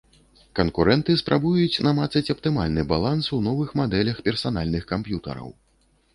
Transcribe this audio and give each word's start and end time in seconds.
Канкурэнты 0.59 1.11
спрабуюць 1.21 1.81
намацаць 1.87 2.31
аптымальны 2.35 2.87
баланс 2.93 3.25
у 3.39 3.41
новых 3.49 3.69
мадэлях 3.83 4.17
персанальных 4.31 4.83
камп'ютараў. 4.95 5.49